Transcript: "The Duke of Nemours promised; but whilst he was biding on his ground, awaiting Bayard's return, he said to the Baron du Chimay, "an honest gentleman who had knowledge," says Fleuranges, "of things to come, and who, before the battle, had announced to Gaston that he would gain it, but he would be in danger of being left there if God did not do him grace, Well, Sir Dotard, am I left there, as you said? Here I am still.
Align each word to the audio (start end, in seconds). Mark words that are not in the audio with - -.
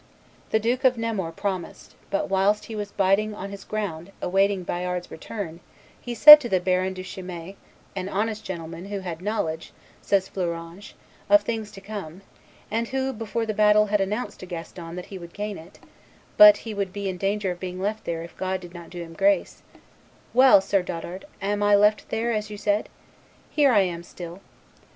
"The 0.49 0.57
Duke 0.57 0.83
of 0.83 0.97
Nemours 0.97 1.35
promised; 1.37 1.93
but 2.09 2.27
whilst 2.27 2.65
he 2.65 2.75
was 2.75 2.91
biding 2.91 3.35
on 3.35 3.51
his 3.51 3.63
ground, 3.63 4.11
awaiting 4.19 4.63
Bayard's 4.63 5.11
return, 5.11 5.59
he 6.01 6.15
said 6.15 6.41
to 6.41 6.49
the 6.49 6.59
Baron 6.59 6.95
du 6.95 7.03
Chimay, 7.03 7.55
"an 7.95 8.09
honest 8.09 8.43
gentleman 8.43 8.85
who 8.85 9.01
had 9.01 9.21
knowledge," 9.21 9.73
says 10.01 10.27
Fleuranges, 10.27 10.95
"of 11.29 11.43
things 11.43 11.69
to 11.73 11.81
come, 11.81 12.23
and 12.71 12.87
who, 12.87 13.13
before 13.13 13.45
the 13.45 13.53
battle, 13.53 13.85
had 13.93 14.01
announced 14.01 14.39
to 14.39 14.47
Gaston 14.47 14.95
that 14.95 15.05
he 15.13 15.19
would 15.19 15.33
gain 15.33 15.59
it, 15.59 15.77
but 16.35 16.57
he 16.65 16.73
would 16.73 16.91
be 16.91 17.07
in 17.07 17.17
danger 17.17 17.51
of 17.51 17.59
being 17.59 17.79
left 17.79 18.03
there 18.03 18.23
if 18.23 18.35
God 18.37 18.59
did 18.59 18.73
not 18.73 18.89
do 18.89 19.03
him 19.03 19.13
grace, 19.13 19.61
Well, 20.33 20.61
Sir 20.61 20.81
Dotard, 20.81 21.25
am 21.43 21.61
I 21.61 21.75
left 21.75 22.09
there, 22.09 22.31
as 22.33 22.49
you 22.49 22.57
said? 22.57 22.89
Here 23.51 23.71
I 23.71 23.81
am 23.81 24.01
still. 24.01 24.41